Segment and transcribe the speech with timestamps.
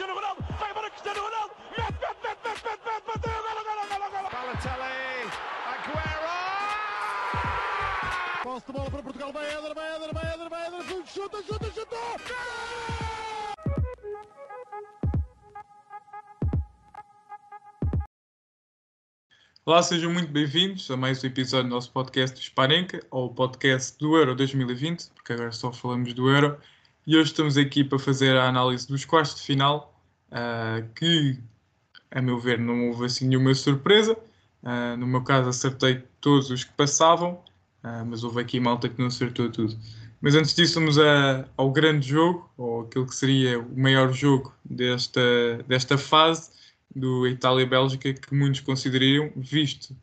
[0.00, 3.84] Cristiano Ronaldo, vai embora Cristiano Ronaldo, mete, mete, mete, mete, mete, mete, bateu, golo, golo,
[3.90, 4.28] golo, golo.
[4.32, 5.28] Balotelli,
[5.68, 6.36] Aguero!
[8.42, 11.70] Posse de bola para Portugal, vai Éder, vai Éder, vai Éder, vai Éder, chuta, chuta,
[11.70, 11.96] chuta!
[19.66, 23.98] Olá, sejam muito bem-vindos a mais um episódio do nosso podcast do Sparenca, ou podcast
[23.98, 26.58] do Euro 2020, porque agora só falamos do Euro.
[27.06, 29.98] E hoje estamos aqui para fazer a análise dos quartos de final,
[30.30, 31.38] uh, que,
[32.10, 34.16] a meu ver, não houve assim nenhuma surpresa.
[34.62, 37.42] Uh, no meu caso, acertei todos os que passavam,
[37.82, 39.76] uh, mas houve aqui malta que não acertou tudo.
[40.20, 44.54] Mas antes disso, vamos a, ao grande jogo, ou aquilo que seria o maior jogo
[44.62, 45.20] desta,
[45.66, 46.50] desta fase,
[46.94, 49.96] do Itália-Bélgica que muitos considerariam, visto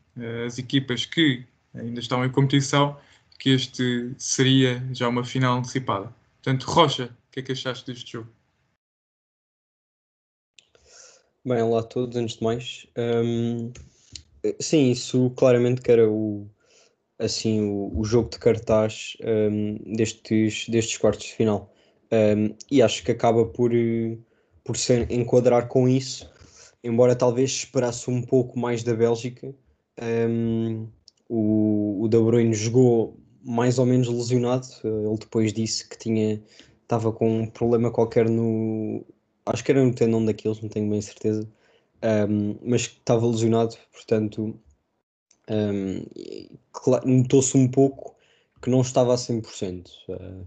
[0.46, 2.96] as equipas que ainda estão em competição,
[3.38, 6.12] que este seria já uma final antecipada.
[6.48, 8.30] Portanto, Rocha, o que é que achaste deste jogo?
[11.44, 12.86] Bem, olá a todos, antes de mais.
[12.96, 13.70] Um,
[14.58, 16.48] sim, isso claramente que era o,
[17.18, 21.70] assim, o, o jogo de cartaz um, destes, destes quartos de final.
[22.10, 23.70] Um, e acho que acaba por,
[24.64, 26.32] por ser, enquadrar com isso
[26.82, 29.54] embora talvez esperasse um pouco mais da Bélgica,
[30.00, 30.88] um,
[31.28, 34.66] o, o De Bruyne jogou mais ou menos lesionado.
[34.84, 36.42] Ele depois disse que tinha
[36.82, 39.04] estava com um problema qualquer no
[39.46, 41.48] acho que era no tendão daqueles, não tenho bem certeza,
[42.28, 44.58] um, mas estava lesionado, portanto
[45.50, 46.04] um,
[47.04, 48.14] notou-se um pouco
[48.60, 49.88] que não estava a 100%.
[50.08, 50.46] Uh,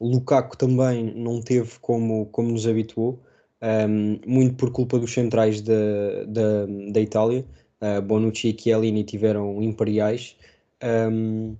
[0.00, 3.22] Lukaku também não teve como, como nos habituou,
[3.62, 7.44] um, muito por culpa dos centrais da, da, da Itália.
[7.80, 10.36] Uh, Bonucci e Chiellini tiveram imperiais.
[10.82, 11.56] Um,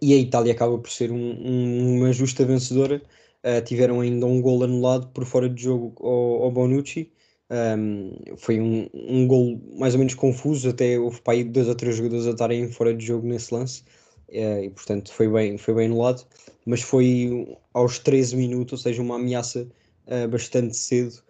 [0.00, 3.02] e a Itália acaba por ser um, um, uma justa vencedora.
[3.44, 7.12] Uh, tiveram ainda um gol anulado por fora de jogo ao, ao Bonucci.
[7.50, 11.74] Um, foi um, um gol mais ou menos confuso, até houve para aí dois ou
[11.74, 13.82] três jogadores a estarem fora de jogo nesse lance.
[14.28, 16.26] Uh, e portanto foi bem, foi bem anulado.
[16.66, 19.66] Mas foi aos 13 minutos, ou seja, uma ameaça
[20.06, 21.26] uh, bastante cedo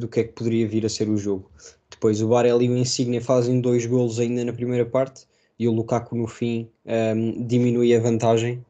[0.00, 1.50] do que é que poderia vir a ser o jogo.
[1.90, 5.26] Depois o Barella e o Insigne fazem dois golos ainda na primeira parte
[5.58, 8.64] e o Lukaku no fim um, ehm, diminui a vantagem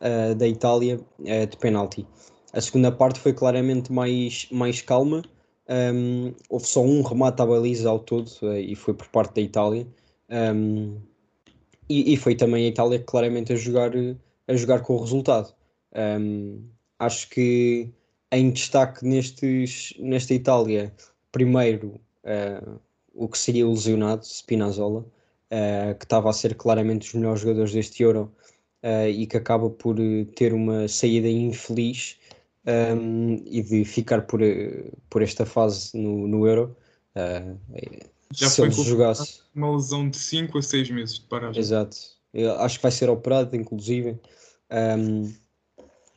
[0.00, 2.06] uh, da Itália de penalti.
[2.52, 5.22] A segunda parte foi claramente mais, mais calma.
[5.68, 9.40] Um, ehm, houve só um remate à baliza ao todo e foi por parte da
[9.40, 9.86] Itália.
[10.28, 10.96] Um, ehm,
[11.88, 13.92] e, e, foi também a Itália claramente a jogar,
[14.48, 15.54] a jogar com o resultado.
[16.98, 17.90] acho que
[18.32, 20.92] em destaque nestes, nesta Itália,
[21.30, 22.80] primeiro uh,
[23.14, 25.04] o que seria o lesionado, Spinazzola,
[25.52, 28.32] uh, que estava a ser claramente os melhores jogadores deste Euro
[28.82, 29.96] uh, e que acaba por
[30.34, 32.16] ter uma saída infeliz
[32.66, 34.40] um, e de ficar por,
[35.10, 36.76] por esta fase no, no Euro.
[38.32, 41.60] Já se foi ele jogasse uma lesão de 5 a 6 meses de paragem.
[41.60, 41.96] Exato.
[42.32, 44.18] Eu acho que vai ser operado, inclusive.
[44.70, 45.32] Um,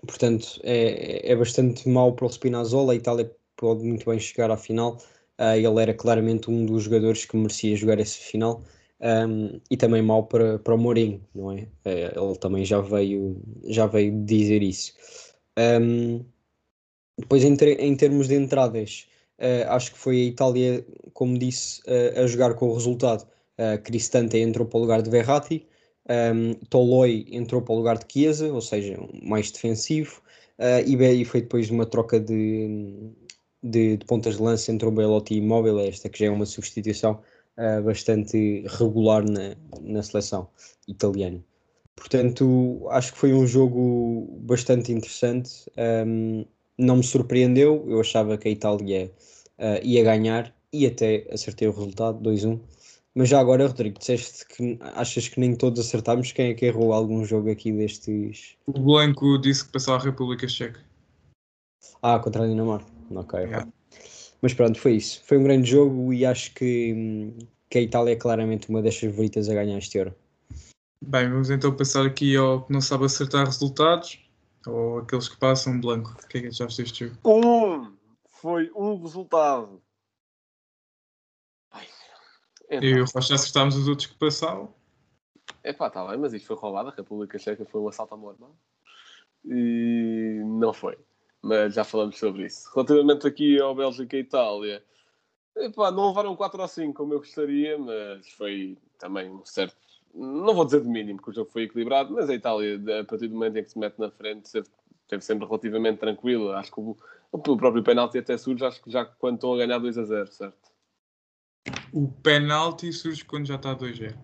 [0.07, 2.93] portanto é, é bastante mau para o Spinazzola.
[2.93, 4.97] A Itália pode muito bem chegar à final.
[5.37, 8.63] Uh, ele era claramente um dos jogadores que merecia jogar esse final.
[9.01, 11.67] Um, e também mau para, para o Mourinho, não é?
[11.85, 14.93] Uh, ele também já veio, já veio dizer isso.
[15.57, 16.23] Um,
[17.17, 19.07] depois, em, ter, em, termos de entradas,
[19.39, 21.81] uh, acho que foi a Itália, como disse,
[22.15, 23.27] a jogar com o resultado.
[23.57, 25.65] Uh, Cristante entrou para o lugar de Verratti,
[26.09, 30.21] um, Toloi entrou para o lugar de Chiesa, ou seja, mais defensivo.
[30.59, 33.11] Uh, e, foi depois de uma troca de,
[33.61, 36.45] de, de, pontas de lança entre o Belotti e Immobile, esta que já é uma
[36.45, 37.21] substituição
[37.57, 40.47] uh, bastante regular na, na seleção
[40.87, 41.43] italiana.
[41.95, 45.71] Portanto, acho que foi um jogo bastante interessante.
[46.05, 46.45] Um,
[46.77, 49.11] não me surpreendeu, eu achava que a Itália
[49.57, 52.59] uh, ia ganhar e até acertei o resultado 2-1.
[53.17, 56.33] Mas já agora, Rodrigo, disseste que achas que nem todos acertámos.
[56.33, 58.57] Quem é que errou algum jogo aqui destes?
[58.67, 60.81] O Blanco disse que passou a República Checa.
[62.01, 62.91] Ah, contra a Dinamarca.
[63.11, 63.39] Ok.
[63.39, 63.71] Yeah.
[64.41, 65.23] Mas pronto, foi isso.
[65.25, 67.33] Foi um grande jogo e acho que,
[67.69, 70.15] que a Itália é claramente uma das favoritas a ganhar este Euro.
[71.01, 74.19] Bem, vamos então passar aqui ao que não sabe acertar resultados,
[74.65, 76.15] ou aqueles que passam Blanco.
[76.23, 77.17] O que é que achaste deste jogo?
[77.25, 77.95] Um!
[78.27, 79.81] Foi um resultado
[82.69, 82.87] então.
[82.87, 84.73] E o Rocha acertámos os outros que passavam.
[85.63, 86.89] É pá, está bem, mas isto foi roubado.
[86.89, 88.55] A República Checa foi um assalto à mormão.
[89.43, 90.97] E não foi.
[91.45, 92.67] Mas já falamos sobre isso.
[92.73, 94.83] Relativamente aqui ao Bélgica e Itália,
[95.55, 99.77] epá, não levaram 4 ou 5 como eu gostaria, mas foi também um certo.
[100.11, 103.27] Não vou dizer de mínimo, porque o jogo foi equilibrado, mas a Itália, a partir
[103.27, 106.57] do momento em que se mete na frente, esteve sempre relativamente tranquila.
[106.57, 106.97] Acho que o,
[107.31, 110.31] O próprio penalti até surge, acho que já quando estão a ganhar 2 a 0,
[110.31, 110.71] certo?
[111.93, 114.15] O penalti surge quando já está a 2-0.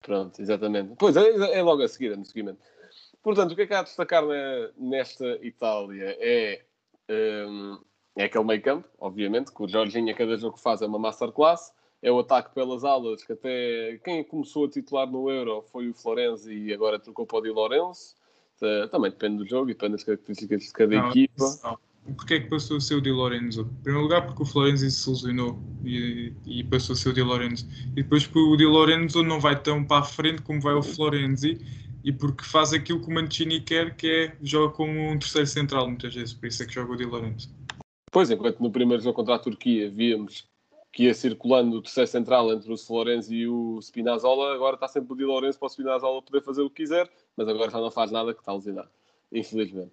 [0.00, 0.94] Pronto, exatamente.
[0.98, 2.60] Pois é, é logo a seguir, é no seguimento.
[3.22, 6.62] Portanto, o que é que há a destacar na- nesta Itália é,
[7.48, 7.78] hum,
[8.16, 10.98] é aquele meio campo, obviamente, que o Jorginho a cada jogo que faz é uma
[10.98, 11.72] masterclass.
[12.02, 15.94] É o ataque pelas alas, que até quem começou a titular no Euro foi o
[15.94, 18.16] Florenzi e agora trocou para o Di Lorenzo.
[18.90, 21.44] Também depende do jogo e depende das características de cada Não, equipa.
[21.62, 21.78] não.
[22.16, 23.62] Porquê é que passou a ser o Di Lorenzo?
[23.62, 27.22] Em primeiro lugar, porque o Florenzi se lesionou e, e passou a ser o Di
[27.22, 27.68] Lorenzo.
[27.92, 30.82] E depois porque o Di Lorenzo não vai tão para a frente como vai o
[30.82, 31.60] Florenzi
[32.04, 35.88] e porque faz aquilo que o Mancini quer, que é joga como um terceiro central
[35.88, 37.48] muitas vezes, por isso é que joga o Di Lorenzo.
[38.10, 40.46] Pois, enquanto no primeiro jogo contra a Turquia víamos
[40.92, 45.14] que ia circulando o terceiro central entre o Florenzi e o Spinazzola, agora está sempre
[45.14, 47.90] o Di Lorenzo para o Spinazzola poder fazer o que quiser, mas agora já não
[47.90, 48.90] faz nada que está lesionado,
[49.32, 49.92] infelizmente.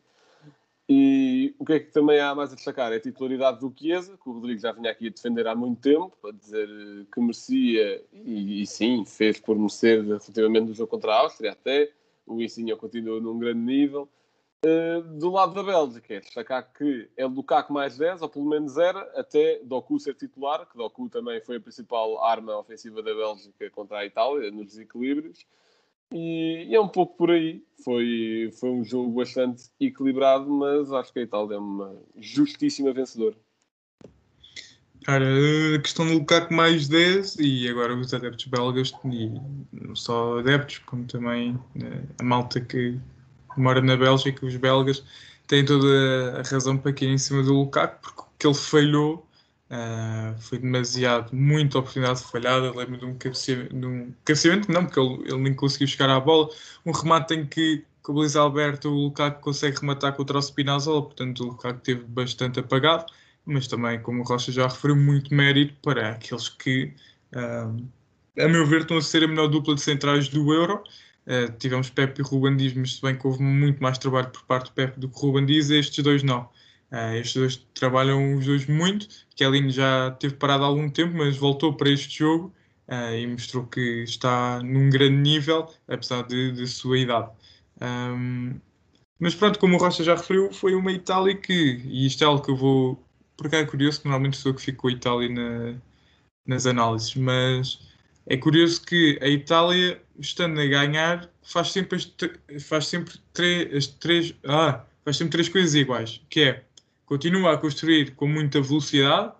[0.91, 2.91] E o que é que também há mais a destacar?
[2.91, 5.79] É a titularidade do Chiesa, que o Rodrigo já vinha aqui a defender há muito
[5.79, 6.67] tempo, a dizer
[7.13, 11.91] que merecia, e, e sim, fez por merecer relativamente do jogo contra a Áustria até,
[12.29, 14.09] o Insigne continua num grande nível.
[14.65, 18.77] Uh, do lado da Bélgica, é destacar que é Lukaku mais 10, ou pelo menos
[18.77, 23.69] era, até Doku ser titular, que Doku também foi a principal arma ofensiva da Bélgica
[23.69, 25.45] contra a Itália, nos desequilíbrios.
[26.11, 27.63] E, e é um pouco por aí.
[27.83, 33.35] Foi, foi um jogo bastante equilibrado, mas acho que a Itália é uma justíssima vencedora.
[35.05, 35.25] Cara,
[35.75, 39.31] a questão do Lukaku mais 10 e agora os adeptos belgas, e
[39.71, 42.99] não só adeptos, como também eh, a malta que
[43.57, 45.03] mora na Bélgica, os belgas,
[45.47, 49.29] têm toda a razão para cair em cima do Lukaku, porque o que ele falhou
[49.69, 52.71] ah, foi demasiado, muita oportunidade falhada.
[52.75, 56.19] Lembro de um cabeceamento, de um cabeceamento não, porque ele, ele nem conseguiu chegar à
[56.19, 56.49] bola.
[56.85, 61.03] Um remate em que, com o Luís Alberto, o Lukaku consegue rematar contra o Spinazzola,
[61.03, 63.05] portanto o Lukaku teve bastante apagado
[63.49, 66.93] mas também, como o Rocha já referiu, muito mérito para aqueles que,
[67.33, 70.83] a meu ver, estão a ser a melhor dupla de centrais do Euro.
[71.29, 74.43] Ah, tivemos Pepe e Ruben Dias, mas se bem que houve muito mais trabalho por
[74.45, 76.49] parte do Pepe do que Ruben Dias, estes dois não.
[76.91, 79.07] Ah, estes dois trabalham os dois muito.
[79.35, 82.53] Kelly já teve parado há algum tempo, mas voltou para este jogo
[82.87, 87.29] ah, e mostrou que está num grande nível, apesar de, de sua idade.
[87.81, 88.59] Um,
[89.19, 92.43] mas pronto, como o Rocha já referiu, foi uma Itália que, e isto é algo
[92.43, 93.05] que eu vou
[93.41, 95.75] porque é curioso que normalmente sou eu que fico com a Itália na,
[96.45, 97.79] nas análises, mas
[98.25, 103.87] é curioso que a Itália, estando a ganhar, faz sempre as, faz sempre três, as
[103.87, 106.63] três, ah, faz sempre três coisas iguais, que é
[107.05, 109.33] continua a construir com muita velocidade,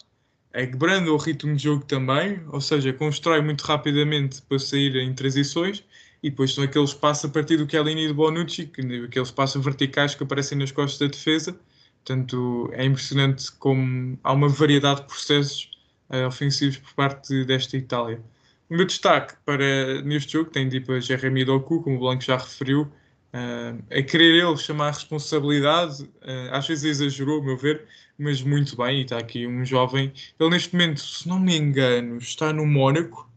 [0.52, 5.14] é quebrando o ritmo de jogo também, ou seja, constrói muito rapidamente para sair em
[5.14, 5.84] transições,
[6.24, 9.64] e depois são aqueles passos a partir do Chiellini e do Bonucci, que, aqueles passos
[9.64, 11.56] verticais que aparecem nas costas da defesa,
[12.04, 15.70] Portanto, é impressionante como há uma variedade de processos
[16.10, 18.22] uh, ofensivos por parte desta Itália.
[18.70, 22.38] O meu destaque para neste jogo tem tipo a Jeremy Doku, como o Blanco já
[22.38, 27.86] referiu, uh, a querer ele chamar a responsabilidade, uh, às vezes exagerou, a meu ver,
[28.18, 29.00] mas muito bem.
[29.00, 33.30] E está aqui um jovem, ele neste momento, se não me engano, está no Mónaco.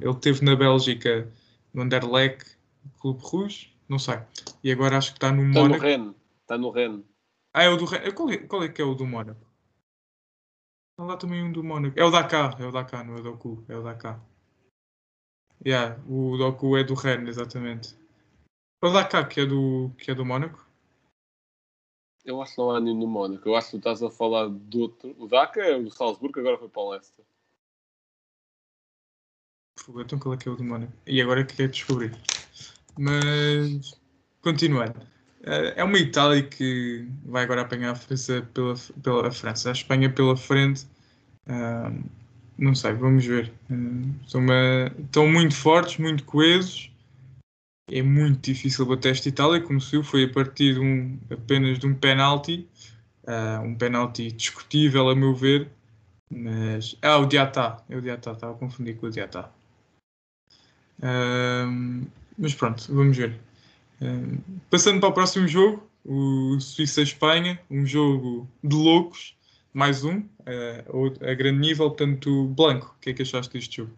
[0.00, 1.28] ele esteve na Bélgica,
[1.72, 2.58] no Anderlecht,
[3.00, 4.18] Clube Rouge, não sei.
[4.62, 5.82] E agora acho que está no está Mónaco.
[5.82, 6.14] No Rennes.
[6.42, 7.09] Está no Rennes.
[7.52, 9.44] Ah, é o do qual é, qual é que é o do Mónaco?
[10.96, 11.98] Não lá também um do Mónaco.
[11.98, 14.20] É o Dakar, é o Dakar, não é o Doku, é o Dakar.
[15.64, 17.98] Yeah, o Doku é do Rennes, exatamente.
[18.82, 20.64] É o Dakar que é do, que é do Mónaco?
[22.24, 23.48] Eu acho que não há nenhum no Mónaco.
[23.48, 25.14] Eu acho que tu estás a falar do outro.
[25.18, 27.24] O Dakar é o do Salzburgo, agora foi para o Leicester.
[29.96, 30.92] Então qual é que é o do Mónaco?
[31.06, 32.12] E agora é que quero descobrir.
[32.98, 33.98] Mas,
[34.42, 35.00] continuando.
[35.42, 40.36] É uma Itália que vai agora apanhar a França pela, pela França, a Espanha pela
[40.36, 40.86] frente.
[41.46, 42.04] Uh,
[42.58, 43.50] não sei, vamos ver.
[43.70, 46.90] Uh, uma, estão, muito fortes, muito coesos.
[47.90, 51.86] É muito difícil bater esta Itália, como se foi a partir de um, apenas de
[51.86, 52.68] um penalti.
[53.24, 55.70] Uh, um penalti discutível, a meu ver.
[56.30, 56.96] Mas.
[57.00, 57.82] Ah, o Diatá.
[57.88, 59.50] É o Diatá, estava a confundir com o Diatá.
[62.36, 63.40] mas pronto, vamos ver.
[64.70, 69.36] Passando para o próximo jogo, o Suíça-Espanha, um jogo de loucos,
[69.72, 70.26] mais um,
[71.20, 73.92] a grande nível, portanto, Blanco, o que é que achaste deste jogo?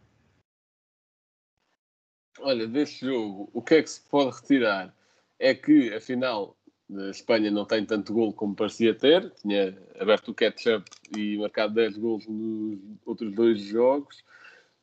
[2.40, 4.94] Olha, deste jogo, o que é que se pode retirar
[5.38, 6.56] é que, afinal,
[6.94, 10.84] a Espanha não tem tanto gol como parecia ter, tinha aberto o catch-up
[11.16, 14.24] e marcado 10 gols nos outros dois jogos,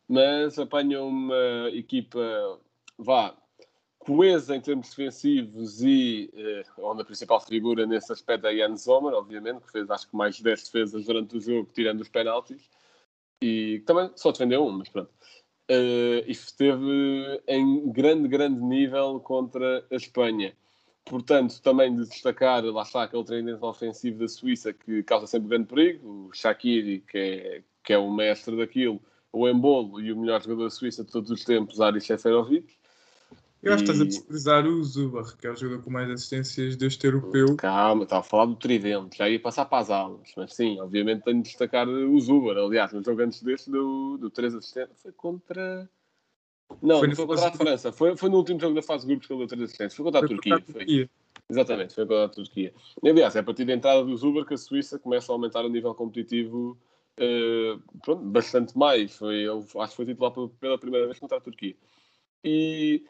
[0.07, 2.59] mas apanha uma equipa,
[2.97, 3.35] vá,
[3.99, 9.13] coesa em termos defensivos e eh, onde a principal figura nesse aspecto é Jan Sommer,
[9.13, 12.69] obviamente, que fez acho que mais de 10 defesas durante o jogo, tirando os penaltis,
[13.41, 15.11] e também só defendeu um, mas pronto.
[15.69, 20.55] Uh, e esteve em grande, grande nível contra a Espanha.
[21.05, 25.67] Portanto, também de destacar, lá está, aquele treinamento ofensivo da Suíça que causa sempre grande
[25.67, 29.01] perigo, o Shaqiri, que é, que é o mestre daquilo,
[29.31, 32.78] o Embolo e o melhor jogador da Suíça de todos os tempos, Aris Seferovic.
[33.61, 36.77] Eu acho que estás a desprezar o Zubar, que é o jogador com mais assistências
[36.77, 37.57] deste europeu.
[37.57, 41.23] Calma, estava a falar do tridente, já ia passar para as aulas, mas sim, obviamente
[41.23, 42.57] tenho de destacar o Zuber.
[42.57, 45.89] Aliás, no jogo antes deste, do, do 3 assistentes, foi contra.
[46.81, 49.07] Não, Foi não foi contra a França, foi, foi no último jogo da fase de
[49.09, 50.53] grupos que ele deu 3 assistentes, foi contra a Foi Turquia.
[50.53, 50.85] contra a foi.
[50.85, 51.09] Turquia.
[51.49, 52.73] Exatamente, foi contra a Turquia.
[53.03, 55.65] E, aliás, é a partir da entrada do Zuber que a Suíça começa a aumentar
[55.65, 56.77] o nível competitivo
[57.17, 59.15] eh, pronto, bastante mais.
[59.17, 61.75] Foi, ele, acho que foi titular pela primeira vez contra a Turquia.
[62.43, 63.03] E,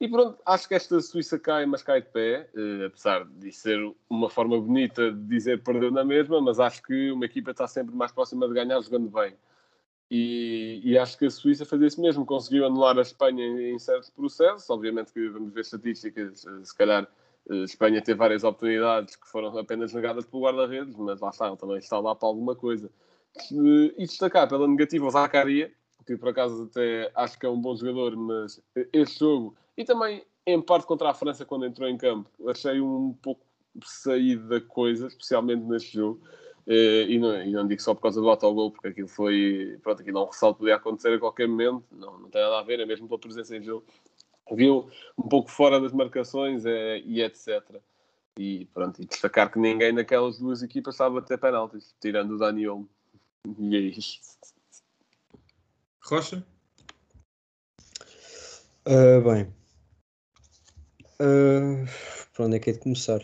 [0.00, 3.78] e pronto, acho que esta Suíça cai, mas cai de pé, eh, apesar de ser
[4.08, 7.94] uma forma bonita de dizer perdeu na mesma, mas acho que uma equipa está sempre
[7.94, 9.34] mais próxima de ganhar jogando bem.
[10.10, 13.78] E, e acho que a Suíça fez isso mesmo, conseguiu anular a Espanha em, em
[13.78, 14.68] certos processos.
[14.68, 17.08] Obviamente que vamos ver estatísticas, eh, se calhar
[17.50, 21.56] eh, a Espanha teve várias oportunidades que foram apenas negadas pelo guarda-redes, mas lá está,
[21.56, 22.90] também está lá para alguma coisa.
[23.36, 25.72] Eh, E destacar pela negativa o Zacaria,
[26.06, 28.60] que por acaso até acho que é um bom jogador, mas
[28.92, 33.14] este jogo, e também em parte contra a França quando entrou em campo, achei um
[33.22, 33.40] pouco
[33.84, 36.20] saído da coisa, especialmente neste jogo.
[36.66, 40.00] Eh, e, não, e não digo só por causa do autogol, porque aquilo foi, pronto,
[40.00, 42.62] aquilo é um ressalto que podia acontecer a qualquer momento, não, não tem nada a
[42.62, 43.84] ver, é mesmo pela presença em jogo.
[44.52, 47.62] Viu um pouco fora das marcações eh, e etc.
[48.38, 52.86] E pronto, e destacar que ninguém naquelas duas equipas sabe bater penaltis, tirando o Daniel.
[53.58, 54.53] E é isto.
[56.08, 56.44] Rocha?
[58.86, 59.52] Ah, bem,
[62.34, 63.20] por onde é que é de começar?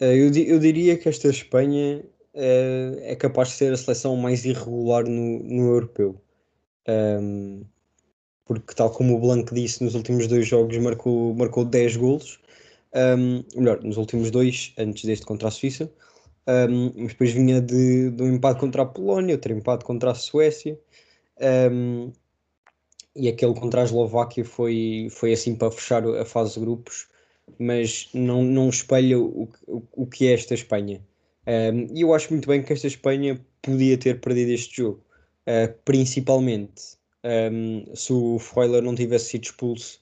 [0.00, 4.16] Ah, eu, di- eu diria que esta Espanha ah, é capaz de ser a seleção
[4.16, 6.20] mais irregular no, no europeu.
[6.88, 7.62] Ahm,
[8.46, 12.40] porque, tal como o Blanco disse, nos últimos dois jogos marcou, marcou 10 golos.
[13.54, 15.92] Ou melhor, nos últimos dois, antes deste contra a Suíça.
[16.46, 20.14] Ahm, mas depois vinha de, de um empate contra a Polónia, outro empate contra a
[20.14, 20.78] Suécia.
[21.40, 22.12] Ahm,
[23.14, 27.08] e aquele contra a Eslováquia foi, foi assim para fechar a fase de grupos,
[27.58, 31.02] mas não, não espelha o, o, o que é esta Espanha.
[31.46, 35.02] Um, e eu acho muito bem que esta Espanha podia ter perdido este jogo,
[35.48, 39.98] Uh, principalmente um, se o Freuler não tivesse sido expulso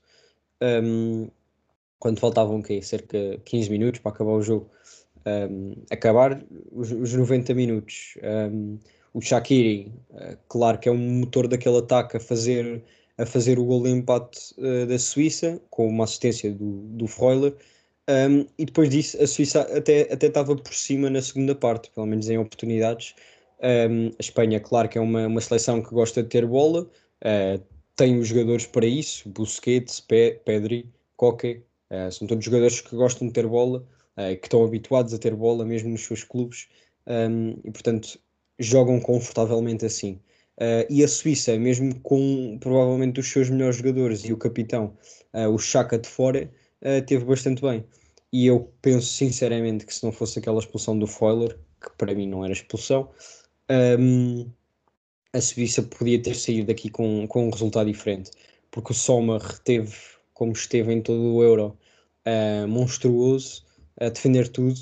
[0.61, 1.28] um,
[2.00, 2.83] quando faltavam quê?
[2.83, 4.69] cerca de 15 minutos para acabar o jogo.
[5.25, 8.19] Um, acabar os, os 90 minutos.
[9.16, 12.85] O Shaqiri, uh, claro que é um motor daquele ataque a fazer,
[13.16, 17.54] a fazer o gol de empate uh, da Suíça, com uma assistência do, do Freuler.
[18.06, 22.04] Um, e depois disso, a Suíça até, até estava por cima na segunda parte, pelo
[22.04, 23.14] menos em oportunidades.
[23.62, 27.64] Um, a Espanha, claro que é uma, uma seleção que gosta de ter bola, uh,
[27.96, 31.62] tem os jogadores para isso: Busquets, Pe Pedri, Coque.
[31.90, 33.82] Uh, são todos jogadores que gostam de ter bola,
[34.40, 36.68] que estão habituados a ter bola mesmo nos seus clubes,
[37.06, 38.18] um, e portanto
[38.58, 40.20] jogam confortavelmente assim.
[40.58, 44.96] Uh, e a Suíça, mesmo com provavelmente os seus melhores jogadores e o capitão,
[45.34, 46.50] uh, o Chaka de fora,
[46.82, 47.84] uh, teve bastante bem.
[48.32, 52.26] E eu penso sinceramente que se não fosse aquela expulsão do Foiler, que para mim
[52.26, 53.10] não era expulsão,
[53.98, 54.50] um,
[55.32, 58.30] a Suíça podia ter saído daqui com, com um resultado diferente,
[58.70, 59.94] porque o Sommer teve,
[60.32, 61.76] como esteve em todo o Euro,
[62.68, 63.64] monstruoso,
[64.00, 64.75] a defender tudo.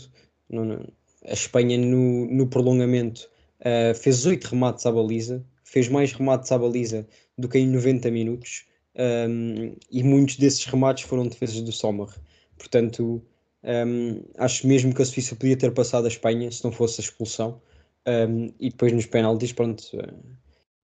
[0.49, 0.89] Não, não,
[1.27, 3.29] a Espanha, no, no prolongamento,
[3.65, 7.07] uh, fez oito remates à baliza, fez mais remates à baliza
[7.37, 8.65] do que em 90 minutos,
[8.97, 12.09] um, e muitos desses remates foram defesas do Sommer.
[12.57, 13.23] Portanto,
[13.65, 17.05] um, acho mesmo que a Suíça podia ter passado a Espanha se não fosse a
[17.05, 17.61] expulsão.
[18.07, 20.23] Um, e depois nos penaltis, pronto, uh,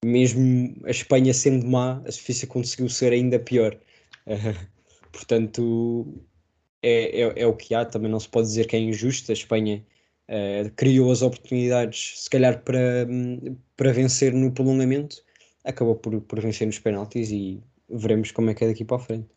[0.05, 3.79] mesmo a Espanha sendo má, a Suíça conseguiu ser ainda pior.
[4.27, 4.57] Uh,
[5.13, 6.07] portanto,
[6.83, 7.85] é, é, é, o que há.
[7.85, 9.31] Também não se pode dizer que é injusto.
[9.31, 9.85] A Espanha
[10.31, 13.07] uh, criou as oportunidades, se calhar, para,
[13.77, 15.17] para vencer no prolongamento,
[15.65, 19.01] acabou por, por vencer nos penaltis e veremos como é que é daqui para a
[19.01, 19.29] frente.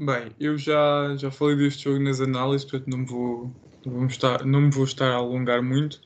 [0.00, 3.54] Bem, eu já, já falei deste jogo nas análises, portanto não vou,
[3.86, 6.00] não estar, não me vou estar a alongar muito,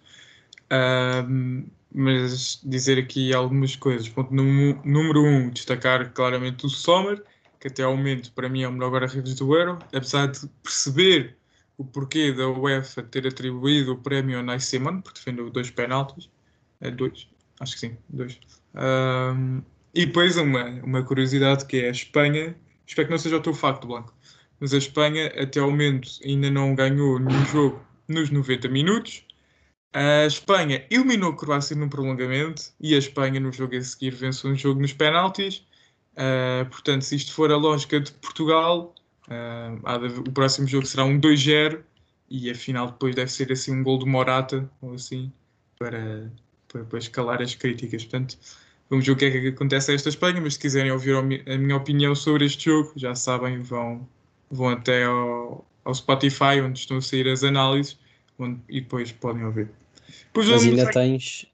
[1.31, 4.09] um, mas dizer aqui algumas coisas.
[4.09, 7.23] Ponto número, número um, destacar claramente o Sommer,
[7.59, 11.36] que até ao momento para mim é o melhor guarda-redes do Euro, apesar de perceber
[11.78, 16.30] o porquê da UEFA ter atribuído o prémio Nice Simon, porque defendeu dois penaltis,
[16.80, 17.28] é, dois,
[17.61, 18.38] acho que sim, dois.
[18.75, 19.62] Um,
[19.95, 22.56] e depois uma, uma curiosidade que é a Espanha
[22.87, 24.14] espero que não seja o teu facto, Blanco,
[24.61, 29.25] mas a Espanha até ao momento ainda não ganhou nenhum jogo nos 90 minutos.
[29.92, 34.50] A Espanha eliminou a Croácia no prolongamento e a Espanha no jogo a seguir venceu
[34.50, 35.66] um jogo nos penaltis.
[36.12, 38.95] Uh, portanto, se isto for a lógica de Portugal,
[40.26, 41.80] o próximo jogo será um 2-0
[42.28, 45.33] e a final depois deve ser assim um gol de Morata ou assim
[45.78, 46.30] para,
[46.68, 48.04] para, para escalar as críticas.
[48.04, 48.38] Portanto,
[48.88, 51.23] vamos ver o que é que acontece a esta Espanha, mas se quiserem ouvir a
[51.23, 54.06] minha opinião sobre este jogo, já sabem, vão,
[54.50, 57.99] vão até ao, ao Spotify, onde estão a sair as análises,
[58.38, 59.68] onde, e depois podem ouvir.
[60.33, 61.47] Pois mas ainda tens,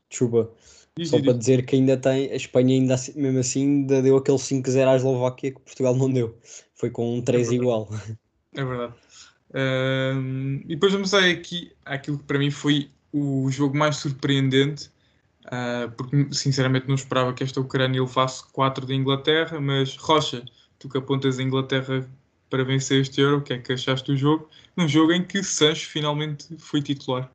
[0.98, 4.16] chuba, só para dizer que ainda tem, a Espanha ainda assim, mesmo assim ainda deu
[4.16, 6.36] aquele 5-0 à Eslováquia que Portugal não deu.
[6.74, 7.88] Foi com um 3 é igual.
[8.54, 8.94] É verdade.
[9.54, 14.90] Um, e depois vamos aqui àquilo que para mim foi o jogo mais surpreendente,
[15.46, 20.44] uh, porque sinceramente não esperava que esta Ucrânia levasse 4 da Inglaterra, mas Rocha,
[20.78, 22.08] tu que apontas a Inglaterra
[22.48, 24.48] para vencer este Euro, o que é que achaste do jogo?
[24.76, 27.30] Num jogo em que Sancho finalmente foi titular.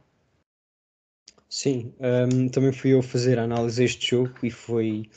[1.58, 5.10] Sim, um, também fui eu fazer a análise deste jogo e foi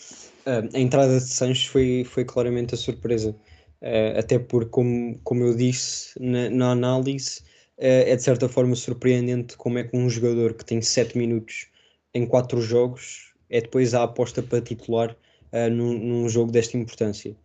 [0.46, 3.36] um, a entrada de Sancho foi, foi claramente a surpresa.
[3.82, 7.40] Uh, até porque, como, como eu disse na, na análise,
[7.76, 11.66] uh, é de certa forma surpreendente como é que um jogador que tem 7 minutos
[12.14, 15.14] em 4 jogos é depois a aposta para titular
[15.52, 17.36] uh, num, num, jogo desta importância.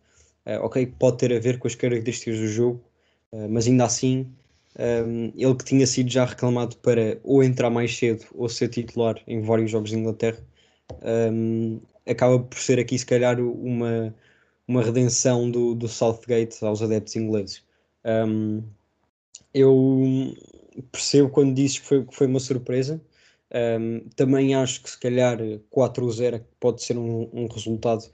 [0.62, 2.82] ok, pode ter a ver com as características do jogo,
[3.50, 4.32] mas ainda assim,
[4.78, 9.20] um, ele que tinha sido já reclamado para ou entrar mais cedo ou ser titular
[9.26, 10.38] em vários jogos de Inglaterra,
[11.32, 14.14] um, acaba por ser aqui, se calhar, uma
[14.68, 17.62] uma redenção do, do Southgate aos adeptos ingleses.
[18.04, 18.62] Um,
[19.54, 20.34] eu
[20.92, 23.00] percebo quando dizes que foi, que foi uma surpresa.
[24.16, 25.38] Também acho que se calhar
[25.70, 28.04] 4-0 pode ser um, um resultado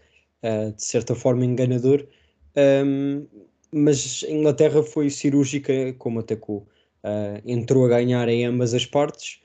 [0.42, 2.06] uh, de certa forma enganador,
[2.84, 3.26] um,
[3.72, 6.66] mas a Inglaterra foi cirúrgica como atacou.
[7.04, 9.40] Uh, entrou a ganhar em ambas as partes.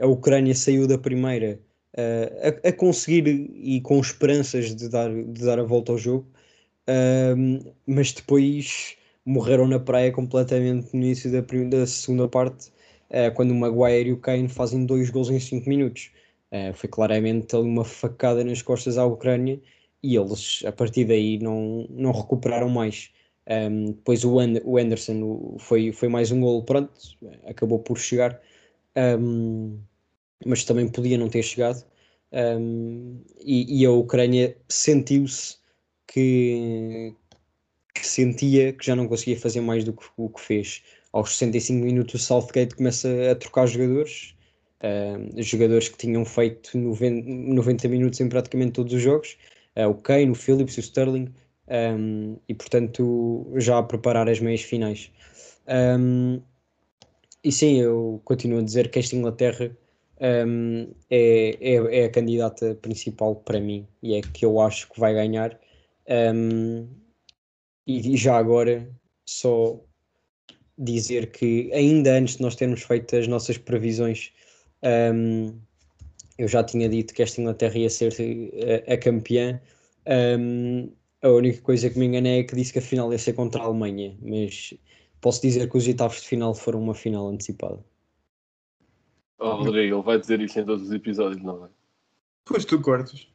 [0.00, 1.60] a Ucrânia saiu da primeira
[1.94, 6.26] uh, a, a, conseguir e com esperanças de dar, de dar a volta ao jogo,
[6.88, 12.68] uh, mas depois morreram na praia completamente no início da, da segunda parte,
[13.10, 16.10] uh, quando o Maguire e o Kane fazem dois gols em 5 minutos.
[16.54, 19.60] Eh, foi claramente uma facada nas costas à Ucrânia
[20.00, 23.10] e eles a partir daí não, não recuperaram mais.
[23.48, 26.92] Um, depois o, And o Anderson foi, foi mais um gol, pronto,
[27.46, 28.40] acabou por chegar.
[28.96, 29.78] Um,
[30.46, 31.84] mas também podia não ter chegado.
[32.32, 35.56] Um, e, e, a Ucrânia sentiu-se
[36.06, 37.14] que,
[37.94, 40.82] que, sentia que já não conseguia fazer mais do que o que fez.
[41.12, 44.34] Aos 65 minutos, o Southgate começa a trocar jogadores,
[44.82, 49.36] um, jogadores que tinham feito 90, 90 minutos em praticamente todos os jogos:
[49.76, 51.32] uh, o Kane, o Phillips, o Sterling,
[51.68, 55.10] um, e portanto já a preparar as meias finais.
[57.42, 59.70] e sim, eu continuo a dizer que esta Inglaterra
[60.20, 65.00] um, é, é, é, a candidata principal para mim e é que eu acho que
[65.00, 65.58] vai ganhar.
[66.08, 66.88] Um,
[67.86, 68.88] e já agora,
[69.26, 69.78] só
[70.78, 74.32] dizer que ainda antes de nós termos feito as nossas previsões,
[74.82, 75.54] um,
[76.38, 78.12] eu já tinha dito que esta Inglaterra ia ser
[78.88, 79.60] a, a campeã.
[81.24, 83.62] A única coisa que me enganei é que disse que a final ia ser contra
[83.62, 84.74] a Alemanha, mas
[85.22, 87.82] posso dizer que os oitavos de final foram uma final antecipada.
[89.38, 91.70] Oh, Rodrigo, ele vai dizer isso em todos os episódios, não vai?
[92.44, 93.26] Pois tu cortas.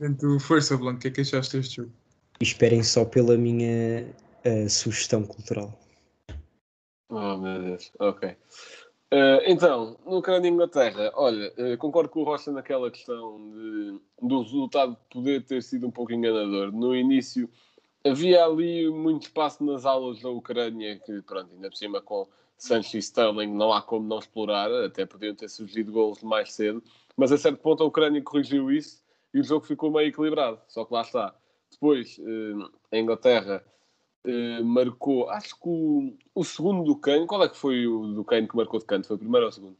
[0.00, 1.92] Então, força, Blanco, o que é que achaste deste jogo?
[2.40, 4.06] esperem só pela minha
[4.44, 5.78] uh, sugestão cultural.
[7.08, 8.36] Oh, meu Deus, ok.
[9.14, 14.00] Uh, então, no Ucrânia e Inglaterra, olha, uh, concordo com o Rocha naquela questão de,
[14.20, 16.72] do resultado poder ter sido um pouco enganador.
[16.72, 17.48] No início
[18.04, 22.26] havia ali muito espaço nas aulas da Ucrânia, que pronto, ainda por cima com
[22.58, 26.82] Sancho e Sterling não há como não explorar, até podiam ter surgido gols mais cedo,
[27.16, 29.00] mas a certo ponto a Ucrânia corrigiu isso
[29.32, 31.32] e o jogo ficou meio equilibrado, só que lá está.
[31.70, 33.64] Depois, eh, a Inglaterra
[34.24, 38.24] eh, marcou, acho que o, o segundo do Kane, qual é que foi o do
[38.24, 39.06] Kane que marcou de canto?
[39.06, 39.76] Foi o primeiro ou o segundo?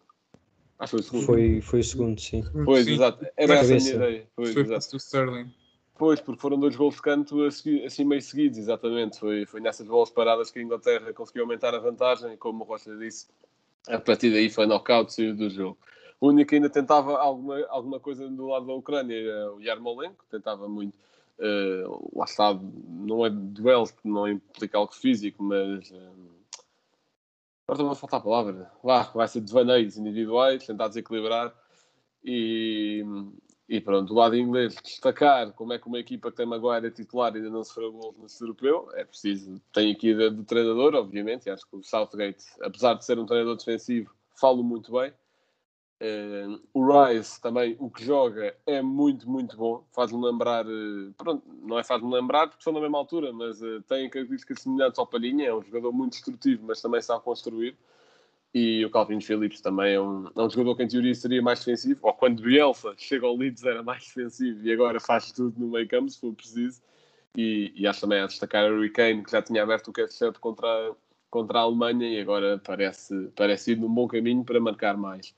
[0.78, 1.26] Acho que foi o segundo.
[1.26, 2.44] Foi, foi o segundo, sim.
[2.64, 2.94] Pois, sim.
[2.94, 3.26] exato.
[3.36, 4.28] Era essa a minha ideia.
[4.36, 4.90] Pois, foi exato.
[4.90, 5.50] do Sterling.
[5.96, 9.18] Pois, porque foram dois gols de canto assim meio seguidos, exatamente.
[9.18, 12.66] Foi, foi nessas bolas paradas que a Inglaterra conseguiu aumentar a vantagem e, como o
[12.66, 13.28] Rocha disse,
[13.88, 15.78] a partir daí foi knockout, saiu do jogo.
[16.20, 20.24] O único que ainda tentava alguma, alguma coisa do lado da Ucrânia era o Yarmolenko,
[20.30, 20.98] tentava muito.
[21.38, 25.90] Uh, lá está, não é duelo, não implica algo físico, mas.
[25.90, 26.34] Uh,
[27.68, 28.72] agora vai faltar a palavra.
[28.82, 31.54] Vá, vai ser devaneios individuais, tentar desequilibrar.
[32.24, 33.04] E,
[33.68, 37.34] E pronto, do lado inglês, destacar como é que uma equipa que tem Maguire titular
[37.34, 38.90] ainda não sofreu gols no europeu.
[38.94, 41.46] É preciso, tem aqui do, do treinador, obviamente.
[41.46, 45.12] E acho que o Southgate, apesar de ser um treinador defensivo, fala muito bem.
[46.04, 49.86] Uh, o Rice também, o que joga é muito, muito bom.
[49.90, 53.80] Faz-me lembrar, uh, pronto, não é faz-me lembrar porque são na mesma altura, mas uh,
[53.88, 55.46] tem características semelhantes ao Palhinha.
[55.46, 57.74] É um jogador muito destrutivo, mas também sabe construir.
[58.52, 61.60] E o Calvin Phillips também é um, é um jogador que em teoria seria mais
[61.60, 65.68] defensivo, ou quando Bielsa chega ao Leeds era mais defensivo e agora faz tudo no
[65.68, 66.82] meio campo se for preciso.
[67.36, 70.38] E, e acho também a destacar o Harry Kane, que já tinha aberto o catch-up
[70.38, 70.94] contra,
[71.30, 75.34] contra a Alemanha e agora parece, parece ir num bom caminho para marcar mais.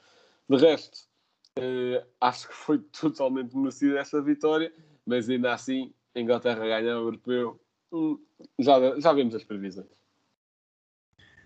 [0.48, 0.98] De resto,
[1.58, 4.72] uh, acho que foi totalmente merecida essa vitória,
[5.04, 7.60] mas ainda assim, Inglaterra ganhar o europeu,
[7.92, 8.18] hum,
[8.58, 9.86] já, já vemos as previsões.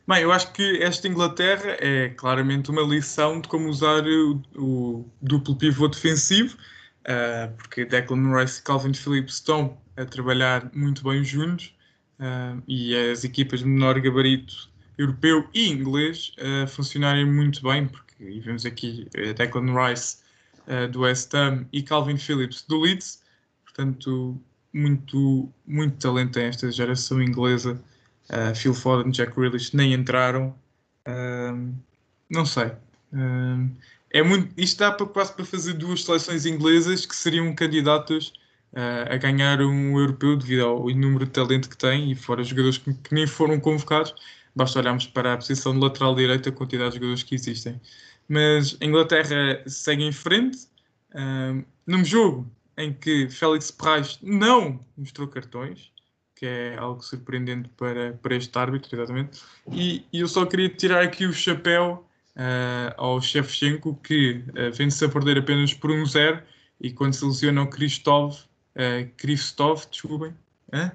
[0.07, 5.11] Bem, eu acho que esta Inglaterra é claramente uma lição de como usar o, o
[5.23, 6.57] duplo pivô defensivo,
[7.03, 11.75] uh, porque Declan Rice e Calvin Phillips estão a trabalhar muito bem juntos
[12.19, 18.10] uh, e as equipas de menor gabarito europeu e inglês uh, funcionarem muito bem, porque
[18.21, 20.19] e vemos aqui Declan Rice
[20.93, 23.23] do West Ham e Calvin Phillips do Leeds,
[23.65, 24.41] portanto,
[24.73, 27.83] muito, muito talento tem esta geração inglesa
[28.31, 30.55] Uh, Phil Foden, Jack Grealish nem entraram.
[31.07, 31.75] Uh,
[32.31, 32.67] não sei.
[33.13, 33.69] Uh,
[34.13, 38.33] é muito, isto dá para, quase para fazer duas seleções inglesas que seriam candidatas
[38.73, 42.95] a ganhar um europeu devido ao número de talento que têm e fora jogadores que,
[42.95, 44.15] que, nem foram convocados.
[44.55, 47.81] Basta olharmos para a posição de lateral direito, a quantidade de jogadores que existem.
[48.31, 50.69] Mas a Inglaterra segue em frente.
[51.85, 55.91] num jogo em que Félix Perrais não mostrou cartões,
[56.37, 59.43] que é algo surpreendente para, para este árbitro, exatamente.
[59.73, 65.05] E, e eu só queria tirar aqui o chapéu uh, ao Shevchenko, que uh, vem-se
[65.05, 66.41] a perder apenas por um zero,
[66.81, 70.31] e quando se lesiona o Kristov, uh, Kristov, desculpem,
[70.69, 70.91] uh,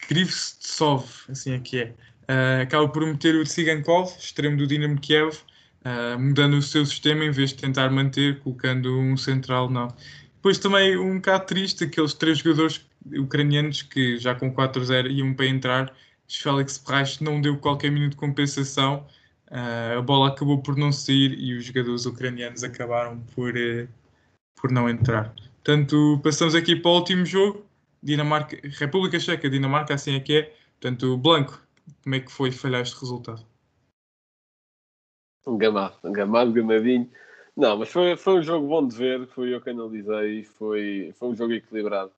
[0.00, 1.94] Krivtsov, assim é que é,
[2.28, 5.38] uh, acaba por meter o Tsigankov, extremo do Dinamo Kiev,
[5.84, 9.88] uh, mudando o seu sistema em vez de tentar manter, colocando um central, não.
[10.36, 12.84] Depois também um bocado triste, aqueles três jogadores
[13.18, 15.94] ucranianos que já com 4-0 iam para entrar.
[16.28, 19.06] Félix Perrais não deu qualquer minuto de compensação.
[19.50, 23.88] Uh, a bola acabou por não sair e os jogadores ucranianos acabaram por, uh,
[24.54, 25.34] por não entrar.
[25.62, 27.66] Portanto, passamos aqui para o último jogo.
[28.02, 30.54] Dinamarca, República Checa, Dinamarca, assim é que é.
[30.80, 31.60] Portanto, Blanco,
[32.02, 33.44] como é que foi falhar este resultado?
[35.50, 37.10] Um gamado, um gamado, gamadinho.
[37.56, 41.28] Não, mas foi, foi um jogo bom de ver, foi eu que analisei, foi, foi
[41.28, 42.12] um jogo equilibrado.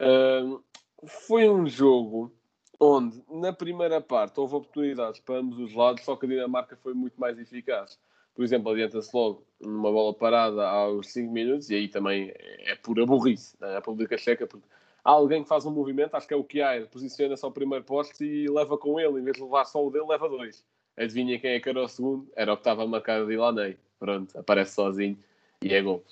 [0.00, 0.62] Uh,
[1.04, 2.32] foi um jogo
[2.78, 6.94] onde, na primeira parte, houve oportunidades para ambos os lados, só que a Dinamarca foi
[6.94, 7.98] muito mais eficaz.
[8.32, 13.04] Por exemplo, adianta-se logo numa bola parada aos 5 minutos, e aí também é pura
[13.04, 14.68] burrice na República Checa, porque
[15.02, 18.24] há alguém que faz um movimento, acho que é o Kjaer, posiciona-se ao primeiro poste
[18.24, 20.64] e leva com ele, em vez de levar só o dele, leva dois.
[20.98, 22.28] Adivinha quem é que era o segundo?
[22.34, 23.76] Era o que estava marcado de Ilanei.
[23.98, 25.18] Pronto, aparece sozinho
[25.62, 26.04] e é gol.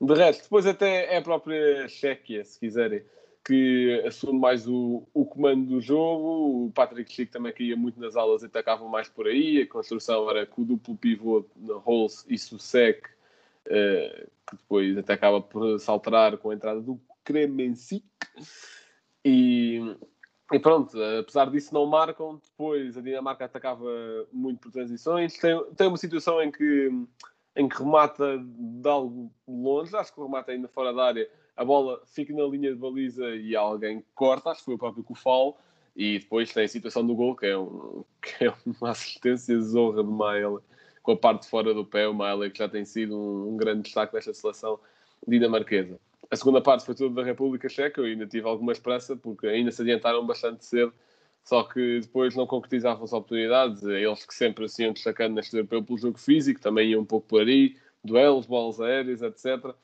[0.00, 3.02] De resto, depois até é a própria Chequia, se quiserem
[3.44, 6.66] que assume mais o, o comando do jogo.
[6.66, 9.62] O Patrick Chico também caía muito nas aulas e atacava mais por aí.
[9.62, 13.02] A construção era com o duplo pivô na Rolls e Susek,
[13.66, 18.04] uh, que depois até acaba por saltar com a entrada do Kremensic.
[19.24, 19.96] E,
[20.52, 22.40] e pronto, apesar disso não marcam.
[22.42, 23.86] Depois a Dinamarca atacava
[24.32, 25.36] muito por transições.
[25.38, 26.90] Tem, tem uma situação em que,
[27.56, 32.00] em que remata de algo longe, acho que remata ainda fora da área a bola
[32.06, 35.58] fica na linha de baliza e alguém corta, acho que foi o próprio Kufal,
[35.94, 40.02] e depois tem a situação do gol, que é, um, que é uma assistência zorra
[40.02, 40.56] de Maele,
[41.02, 43.82] com a parte fora do pé, o Maele que já tem sido um, um grande
[43.82, 44.80] destaque desta seleção
[45.28, 46.00] dinamarquesa.
[46.30, 49.72] A segunda parte foi toda da República Checa, eu ainda tive alguma esperança, porque ainda
[49.72, 50.92] se adiantaram bastante cedo,
[51.42, 55.82] só que depois não concretizavam as oportunidades, eles que sempre se iam destacando neste europeu
[55.82, 59.74] pelo jogo físico, também iam um pouco por aí, duelos, bolas aéreas, etc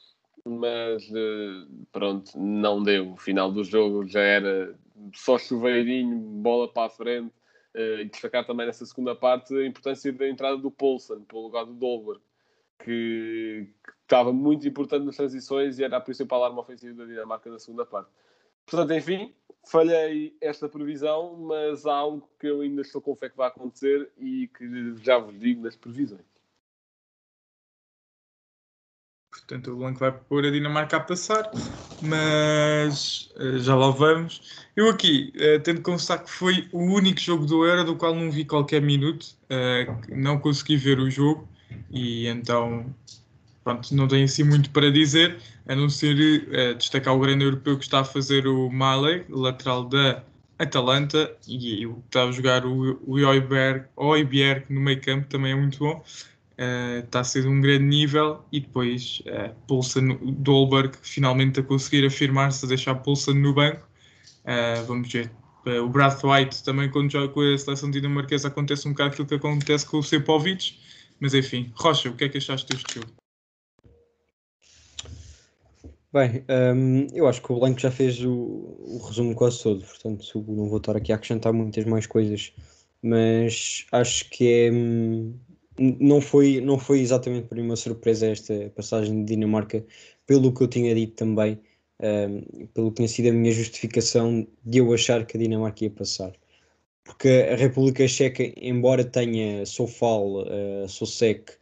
[0.47, 3.13] mas eh, pronto, não deu.
[3.13, 4.75] O final do jogo já era
[5.13, 7.33] só chuveirinho, bola para a frente.
[7.75, 11.67] Eh, e destacar também nessa segunda parte a importância da entrada do Poulsen pelo lugar
[11.67, 12.21] do Dolberg,
[12.79, 17.51] que, que, estava muito importante nas transições e era a principal arma ofensiva da Dinamarca
[17.51, 18.09] na segunda parte.
[18.65, 23.37] Portanto, enfim, falhei esta previsão, mas há algo que eu ainda estou com fé que
[23.37, 26.25] vai acontecer e que já vos digo nas previsões.
[29.31, 31.51] Portanto, o Blanco vai pôr a Dinamarca a passar,
[32.03, 34.65] mas uh, já lá vamos.
[34.75, 38.15] Eu aqui uh, tendo que confessar que foi o único jogo do Euro do qual
[38.15, 41.47] não vi qualquer minuto, uh, não consegui ver o jogo
[41.91, 42.93] e então
[43.67, 47.77] pronto, não tenho assim muito para dizer, a não ser eh, destacar o grande europeu
[47.77, 50.23] que está a fazer o Maley, lateral da
[50.57, 53.17] Atalanta, e o que está a jogar o, o
[53.97, 56.01] Oiberg, no meio campo também é muito bom.
[56.57, 62.07] Eh, está a ser um grande nível e depois uh, Poulsen, Dolberg finalmente a conseguir
[62.07, 63.85] afirmar-se, a deixar Poulsen no banco.
[64.45, 65.29] Uh, vamos ver.
[65.67, 69.35] Uh, o Brathwaite também quando joga com a seleção dinamarquesa acontece um bocado aquilo que
[69.35, 70.79] acontece com o Sepovic.
[71.19, 73.26] Mas enfim, Rocha, o que é que achaste deste jogo?
[76.17, 80.45] Bem, um, eu acho que o Blanco já fez o, o, resumo quase todo, portanto
[80.49, 82.55] não vou estar aqui a acrescentar muitas mais coisas,
[83.03, 85.39] mas acho que é, hum,
[85.79, 89.85] não, foi, não foi exatamente para mim uma surpresa esta passagem de Dinamarca,
[90.27, 91.61] pelo que eu tinha dito também,
[92.01, 95.91] um, pelo que tinha sido a minha justificação de eu achar que a Dinamarca ia
[95.91, 96.33] passar.
[97.05, 101.53] Porque a República Checa, embora tenha Sofal, uh, Sosek,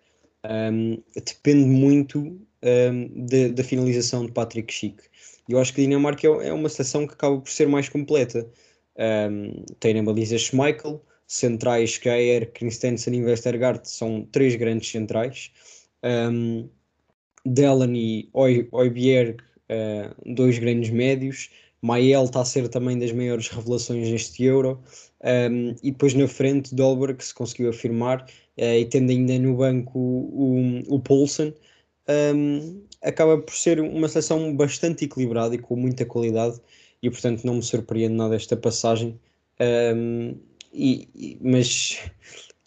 [1.16, 5.02] depende muito um, da finalização de Patrick Schick.
[5.48, 8.48] Eu acho que a Dinamarca é, é uma seleção que acaba por ser mais completa.
[8.96, 15.50] Um, tem na baliza Schmeichel, centrais Geir, Christensen e Westergaard são três grandes centrais.
[16.02, 16.68] Um,
[17.44, 19.36] Delan e Oibierg,
[19.68, 21.50] uh, dois grandes médios.
[21.82, 24.80] Mael está a ser também das maiores revelações neste Euro.
[25.22, 29.98] Um, e depois na frente, Dolberg se conseguiu afirmar uh, e tendo ainda no banco
[29.98, 31.52] o, o, o Poulsen,
[32.08, 36.60] um, acaba por ser uma seleção bastante equilibrada e com muita qualidade
[37.02, 39.18] e portanto não me surpreende nada esta passagem.
[39.60, 40.36] Um,
[40.72, 41.98] e, e, mas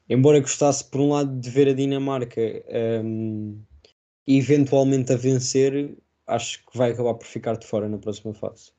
[0.09, 2.41] embora gostasse por um lado de ver a Dinamarca
[3.03, 3.59] um,
[4.25, 5.97] eventualmente a vencer,
[6.27, 8.71] acho que vai acabar por ficar de fora na próxima fase.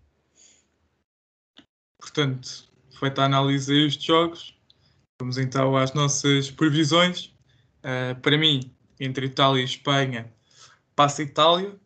[2.00, 4.56] Portanto, feita a análise estes jogos,
[5.20, 7.34] vamos então às nossas previsões.
[7.78, 8.60] Uh, para mim,
[9.00, 10.32] entre Itália e Espanha,
[10.98, 11.76] passa a Itália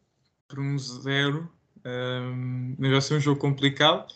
[0.49, 1.53] por um zero.
[1.85, 4.07] Um, vai ser um jogo complicado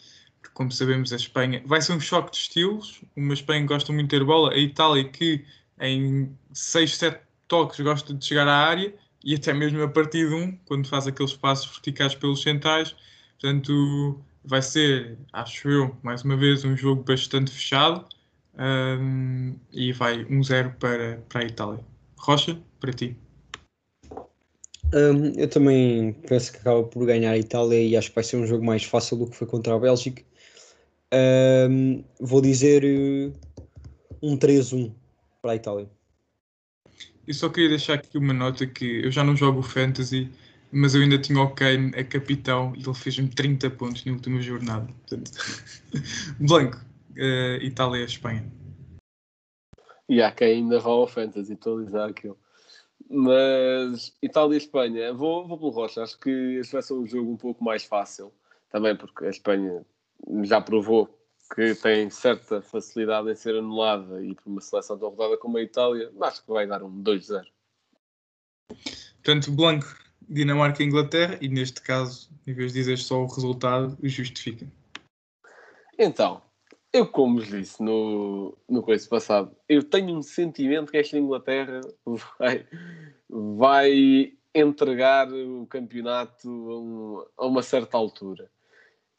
[0.56, 3.02] como sabemos, a Espanha vai ser um choque de estilos.
[3.14, 5.44] Uma Espanha que gosta muito de ter bola, a Itália que
[5.78, 10.34] em 6, 7 toques gosta de chegar à área e até mesmo a partir de
[10.34, 12.96] um, quando faz aqueles passos verticais pelos centrais.
[13.38, 18.06] Portanto, vai ser, acho eu, mais uma vez, um jogo bastante fechado
[18.58, 21.84] um, e vai 1-0 para, para a Itália.
[22.16, 23.14] Rocha, para ti.
[24.94, 28.36] Um, eu também penso que acaba por ganhar a Itália e acho que vai ser
[28.36, 30.22] um jogo mais fácil do que foi contra a Bélgica.
[31.12, 33.32] Um, vou dizer uh,
[34.22, 34.92] um 3-1
[35.42, 35.90] para a Itália.
[37.26, 40.30] Eu só queria deixar aqui uma nota que eu já não jogo Fantasy,
[40.70, 44.40] mas eu ainda tinha o Kane a capitão e ele fez-me 30 pontos na última
[44.40, 44.86] jornada.
[44.86, 45.32] Portanto,
[46.38, 46.78] Blanco,
[47.16, 48.44] uh, Itália Espanha.
[50.08, 52.38] E há quem ainda vá ao Fantasy atualizar aquilo.
[53.08, 56.02] Mas Itália e Espanha, vou, vou pelo Rocha.
[56.02, 58.32] Acho que este vai ser um jogo um pouco mais fácil.
[58.70, 59.84] Também porque a Espanha
[60.42, 61.16] já provou
[61.54, 65.62] que tem certa facilidade em ser anulada e por uma seleção tão rodada como a
[65.62, 67.44] Itália, acho que vai dar um 2-0.
[69.22, 69.86] Portanto, Blanco,
[70.28, 74.66] Dinamarca e Inglaterra, e neste caso, em vez de dizer só o resultado, justifica.
[75.98, 76.42] Então,
[76.96, 81.80] eu como vos disse no, no coisa passado, eu tenho um sentimento que esta Inglaterra
[82.38, 82.66] vai,
[83.28, 88.50] vai entregar o campeonato a, um, a uma certa altura.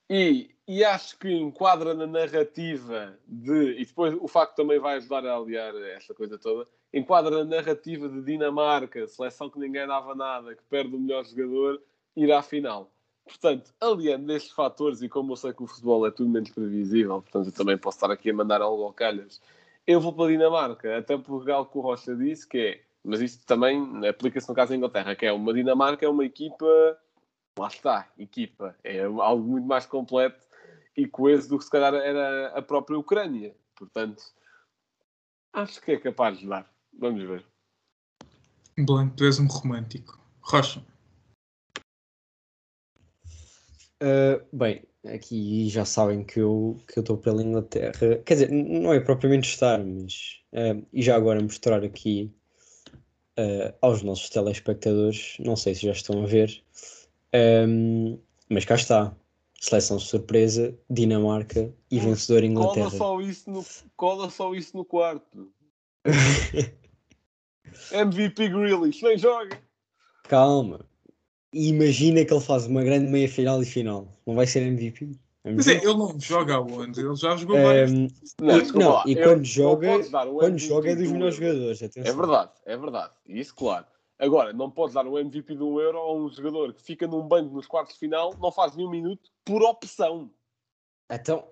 [0.09, 3.73] E, e acho que enquadra na narrativa de.
[3.79, 6.67] E depois o facto também vai ajudar a aliar esta coisa toda.
[6.93, 11.81] Enquadra na narrativa de Dinamarca, seleção que ninguém dava nada, que perde o melhor jogador,
[12.15, 12.91] ir à final.
[13.27, 17.21] Portanto, aliando estes fatores, e como eu sei que o futebol é tudo menos previsível,
[17.21, 19.41] portanto eu também posso estar aqui a mandar algo ao calhas,
[19.85, 23.21] eu vou para a Dinamarca, até por algo que o Rocha disse, que é, mas
[23.21, 26.65] isto também aplica-se no caso da Inglaterra, que é uma Dinamarca, é uma equipa
[27.57, 28.75] lá está, equipa.
[28.83, 30.45] É algo muito mais completo
[30.95, 33.55] e coeso do que se calhar era a própria Ucrânia.
[33.75, 34.23] Portanto,
[35.53, 36.69] acho que é capaz de dar.
[36.97, 37.45] Vamos ver.
[38.77, 40.19] Blanco, tu és um romântico.
[40.41, 40.83] Rocha.
[44.01, 48.17] Uh, bem, aqui já sabem que eu que eu estou pela Inglaterra.
[48.25, 52.31] Quer dizer, não é propriamente estar, mas uh, e já agora mostrar aqui
[53.39, 56.61] uh, aos nossos telespectadores, não sei se já estão a ver,
[57.67, 59.15] um, mas cá está.
[59.59, 62.91] Seleção surpresa, Dinamarca e vencedor Inglaterra.
[62.91, 65.51] Cola só isso no, cola só isso no quarto.
[67.91, 69.59] MVP Grealish, nem joga.
[70.25, 70.85] Calma.
[71.53, 74.07] Imagina que ele faz uma grande meia final e final.
[74.25, 75.09] Não vai ser MVP?
[75.55, 76.99] Mas é, ele não joga aonde?
[76.99, 78.07] Ele já jogou um,
[78.41, 79.87] Não, não e quando eu, joga,
[80.39, 81.83] quando joga é dos melhores jogadores.
[81.83, 82.11] Atenção.
[82.11, 83.13] É verdade, é verdade.
[83.27, 83.85] Isso, claro.
[84.19, 87.21] Agora, não podes dar um MVP de um euro a um jogador que fica num
[87.21, 90.31] banco nos quartos de final, não faz nenhum minuto, por opção.
[91.09, 91.47] Então,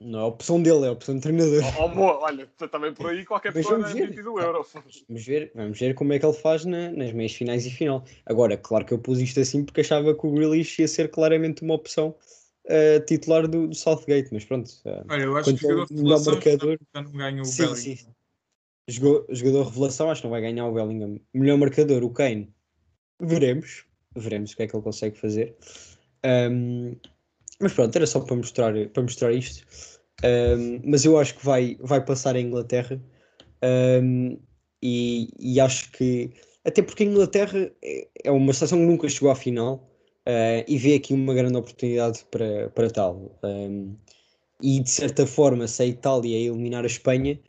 [0.00, 1.62] não é a opção dele, é a opção do treinador.
[1.80, 4.02] Oh, boa, olha, também por aí qualquer Mas pessoa é vamos ver.
[4.04, 4.66] MVP do euro.
[5.08, 8.04] Vamos ver, vamos ver como é que ele faz na- nas meias finais e final.
[8.26, 11.62] Agora, claro que eu pus isto assim porque achava que o Grealish ia ser claramente
[11.62, 12.16] uma opção
[12.70, 14.68] eh, titular do, do Southgate, mas pronto.
[14.84, 17.76] eh, Olha, eu acho que o melhor revelação marcador- já não ganha o Sim, Bellingham.
[17.96, 18.14] sim.
[18.88, 21.20] Jogou- jogador revelação, acho que não vai ganhar o Bellingham.
[21.32, 22.52] Melhor marcador, o Kane.
[23.20, 23.84] Veremos.
[24.16, 25.56] Veremos o que é que ele consegue fazer.
[26.24, 26.96] Ahm,
[27.60, 29.66] mas pronto, era só para mostrar, para mostrar isto.
[30.24, 33.00] Ahm, mas eu acho que vai, vai passar a Inglaterra.
[33.62, 34.38] Ahm,
[34.82, 36.30] e, e acho que.
[36.64, 39.88] Até porque a Inglaterra é, é uma seleção que nunca chegou à final.
[40.26, 43.38] ah, e vê aqui uma grande oportunidade para, para tal.
[43.42, 43.96] Ahm,
[44.62, 47.40] e de certa forma, se a Itália eliminar a Espanha,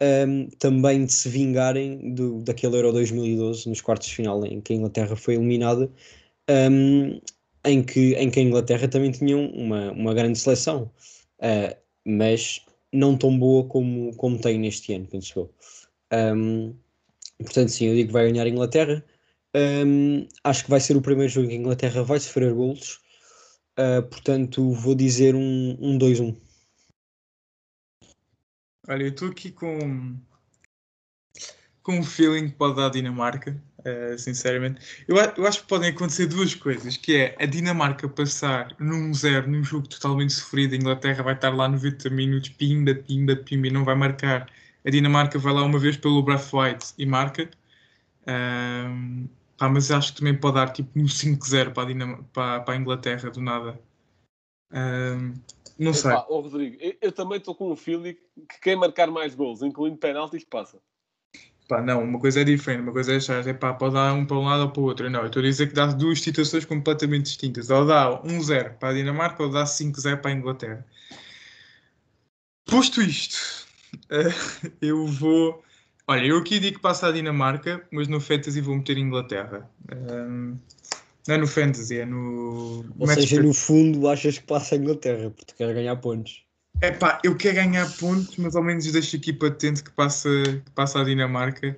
[0.00, 4.72] um, também de se vingarem do, daquele Euro 2012, nos quartos de final, em que
[4.72, 5.90] a Inglaterra foi eliminada,
[6.70, 7.20] um,
[7.64, 10.90] em, que, em que a Inglaterra também tinha uma, uma grande seleção,
[11.40, 15.54] uh, mas não tão boa como, como tem neste ano, penso eu.
[16.12, 16.74] Um,
[17.38, 19.04] portanto, sim, eu digo que vai ganhar a Inglaterra.
[19.54, 23.00] Um, acho que vai ser o primeiro jogo em que a Inglaterra vai sofrer golos.
[23.78, 26.36] Uh, portanto, vou dizer um, um 2-1.
[28.88, 30.18] Olha, eu estou aqui com,
[31.82, 35.04] com um feeling que pode dar a Dinamarca, eh, sinceramente.
[35.06, 39.48] Eu, eu acho que podem acontecer duas coisas, que é a Dinamarca passar num zero,
[39.48, 43.70] num jogo totalmente sofrido, a Inglaterra vai estar lá 90 minutos, pimba, pimba, pimba, e
[43.70, 44.50] não vai marcar.
[44.84, 47.48] A Dinamarca vai lá uma vez pelo Braithwaite e marca.
[49.56, 53.30] Pá, mas acho que também pode dar tipo um 5-0 para, para, para a Inglaterra,
[53.30, 53.78] do nada.
[55.78, 56.12] Não sei.
[56.12, 60.44] Rodrigo, eu, eu também estou com um feeling que quem marcar mais gols, incluindo penaltis,
[60.44, 60.80] passa.
[61.68, 64.24] Pá, não, uma coisa é diferente, uma coisa é achar, é pá, pode dar um
[64.24, 65.10] para um lado ou para o outro.
[65.10, 67.68] Não, eu estou a dizer que dá duas situações completamente distintas.
[67.68, 70.86] Ou dá 1-0 para a Dinamarca ou dá 5-0 para a Inglaterra.
[72.64, 73.66] Posto isto,
[74.80, 75.62] eu vou.
[76.06, 79.68] Olha, eu aqui digo que passa a Dinamarca, mas no Fantasy vou meter Inglaterra.
[79.90, 80.56] Ehm,
[81.26, 82.86] não é no Fantasy, é no.
[82.98, 86.47] Ou seja, no fundo achas que passa a Inglaterra, porque tu queres ganhar pontos.
[86.80, 90.28] É pá, eu quero ganhar pontos, mas ao menos deixo aqui patente que passa,
[90.64, 91.76] que passa a Dinamarca.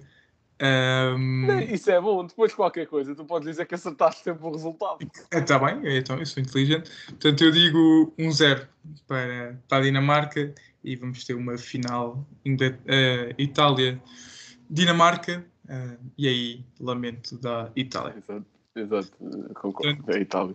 [0.59, 4.99] Ehm, Isso é bom, depois qualquer coisa, tu podes dizer que acertaste sempre o resultado.
[5.33, 6.91] Está bem, então eu sou inteligente.
[7.07, 8.69] Portanto, eu digo 1-0
[9.07, 16.63] para, para a Dinamarca e vamos ter uma final Ingl- eh, Itália-Dinamarca eh, e aí
[16.79, 18.17] lamento da Itália.
[18.19, 18.45] Exato,
[18.77, 19.13] exato,
[19.55, 20.05] concordo.
[20.13, 20.55] É a Itália.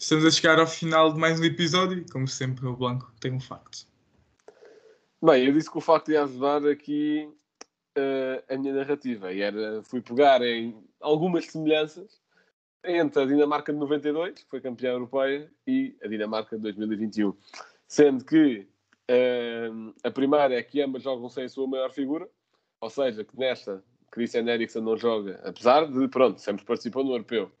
[0.00, 3.34] Estamos a chegar ao final de mais um episódio e, como sempre, o Blanco tem
[3.34, 3.86] um facto.
[5.22, 7.30] Bem, eu disse que o facto ia ajudar aqui
[7.94, 9.30] eh, a minha narrativa.
[9.30, 12.18] E era, fui pegar em algumas semelhanças
[12.82, 17.36] entre a Dinamarca de 92, que foi campeã europeia, e a Dinamarca de 2021.
[17.86, 18.66] Sendo que
[19.06, 19.68] eh,
[20.02, 22.26] a primeira é que ambas jogam sem a sua maior figura,
[22.80, 27.52] ou seja, que nesta Christian Eriksen não joga, apesar de, pronto, sempre participou no europeu,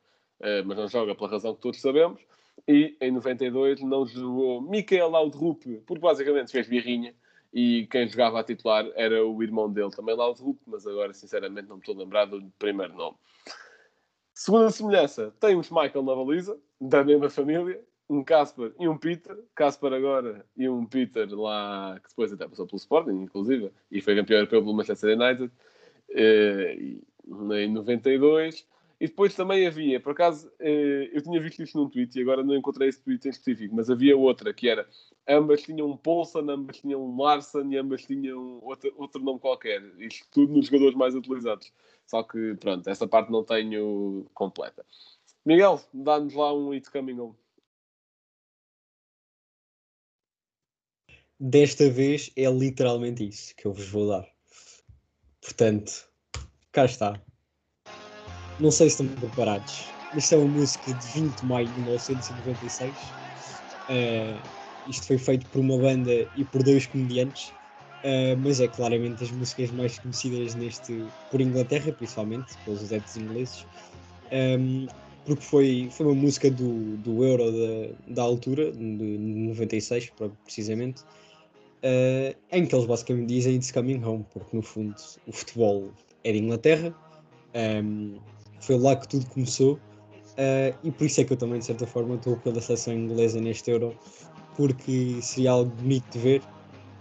[0.66, 2.20] mas não joga pela razão que todos sabemos.
[2.68, 7.14] E em 92 não jogou Michael Laudrup, porque basicamente fez birrinha
[7.52, 11.76] e quem jogava a titular era o irmão dele, também Laudrup, mas agora sinceramente não
[11.76, 13.16] me estou a lembrar do primeiro nome.
[14.32, 19.36] Segunda semelhança, tem um Michael na baliza, da mesma família, um Casper e um Peter.
[19.54, 24.16] Casper agora e um Peter lá, que depois até passou pelo Sporting, inclusive, e foi
[24.16, 25.50] campeão europeu pelo Manchester United,
[26.10, 26.76] eh,
[27.26, 28.66] em 92.
[29.00, 32.44] E depois também havia, por acaso, eh, eu tinha visto isto num tweet e agora
[32.44, 34.86] não encontrei esse tweet em específico, mas havia outra que era
[35.26, 39.82] ambas tinham um Poulsen, ambas tinham um Larsen e ambas tinham outro, outro nome qualquer.
[39.98, 41.72] Isto tudo nos jogadores mais utilizados.
[42.06, 44.84] Só que, pronto, essa parte não tenho completa.
[45.44, 47.34] Miguel, dá-nos lá um It's Coming Home.
[51.38, 54.28] Desta vez é literalmente isso que eu vos vou dar.
[55.40, 56.06] Portanto,
[56.70, 57.22] cá está.
[58.60, 59.94] Não sei se estão preparados.
[60.14, 63.14] Isto é uma música de 20 de maio de 1996.
[63.88, 64.42] Eh,
[64.86, 67.54] isto foi feito por uma banda e por dois comediantes.
[68.02, 73.66] Eh, mas é claramente as músicas mais conhecidas neste por Inglaterra, principalmente, pelos adeptos ingleses.
[74.30, 74.86] Ehm,
[75.24, 81.02] porque foi, foi uma música do, do Euro da, da altura, de 96, pro- precisamente,
[81.82, 84.94] eh, em que eles basicamente dizem It's Coming Home, porque no fundo
[85.26, 85.90] o futebol
[86.24, 86.94] é de Inglaterra,
[87.54, 88.16] ehm,
[88.60, 89.82] foi lá que tudo começou,
[90.36, 93.40] eh, e por isso é que eu também, de certa forma, estou pela seleção inglesa
[93.40, 93.98] neste Euro,
[94.54, 96.50] porque seria algo bonito de ver.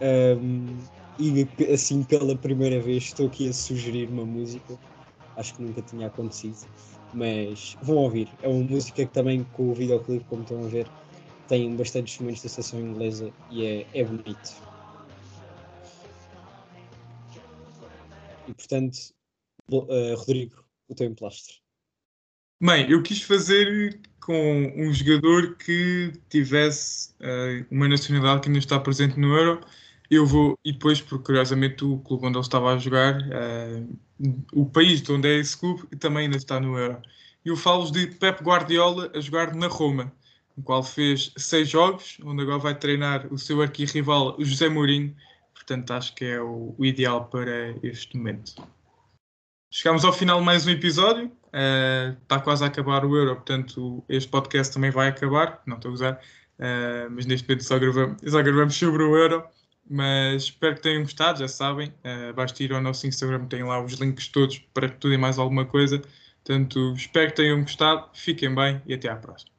[0.02, 0.80] ehm,
[1.20, 4.80] e assim, pela primeira vez, estou aqui a sugerir uma música
[5.36, 6.60] acho que nunca tinha acontecido.
[7.12, 10.94] Mas vão ouvir, é uma música que também com o videoclipe, como estão a ver,
[11.48, 14.50] tem bastantes momentos da seleção inglesa e é, é bonito.
[18.46, 18.98] E portanto,
[19.90, 21.56] eh, Rodrigo, o teu emplastro.
[22.62, 28.78] Bem, eu quis fazer com um jogador que tivesse eh, uma nacionalidade que ainda está
[28.80, 29.62] presente no Euro.
[30.12, 33.84] Eu vou, e depois, porque curiosamente o clube onde ele estava a jogar, eh,
[34.52, 37.02] o país de onde é esse clube, também ainda está no Euro.
[37.46, 40.12] Eu falo de Pep Guardiola a jogar na Roma,
[40.58, 45.16] no qual fez seis jogos, onde agora vai treinar o seu arquirrival José Mourinho.
[45.54, 48.62] Portanto, acho que é o, o ideal para este momento.
[49.72, 51.32] Chegamos ao final de mais um episódio.
[51.54, 55.62] Eh, está quase a acabar o Euro, portanto, este podcast também vai acabar.
[55.66, 56.22] Não estou a usar,
[56.58, 59.44] eh, mas neste momento só gravamos, só gravamos sobre o Euro.
[59.90, 61.90] Mas espero que tenham gostado, já sabem.
[62.04, 65.40] Uh, basta ir ao nosso Instagram, tem lá os links todos para tudo e mais
[65.40, 66.00] alguma coisa.
[66.44, 69.59] Portanto, espero que tenham gostado, fiquem bem e até à próxima.